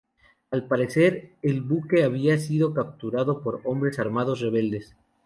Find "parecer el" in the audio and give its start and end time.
0.67-1.61